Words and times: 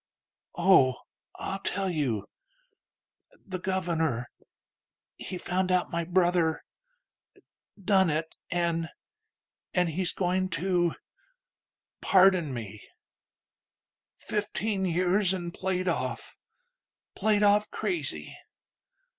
"Oh,... 0.57 0.95
I'll 1.35 1.59
tell 1.59 1.87
you: 1.87 2.25
The 3.45 3.59
governor... 3.59 4.31
he 5.17 5.37
found 5.37 5.71
out 5.71 5.91
my 5.91 6.03
brother... 6.05 6.63
done 7.79 8.09
it... 8.09 8.35
an'... 8.49 8.89
an' 9.75 9.87
he's 9.89 10.11
goin' 10.11 10.49
to... 10.57 10.95
pardon 12.01 12.51
me.... 12.51 12.81
Fifteen 14.17 14.85
years, 14.85 15.35
an' 15.35 15.51
played 15.51 15.87
off... 15.87 16.35
played 17.15 17.43
off 17.43 17.69
crazy.... 17.69 18.35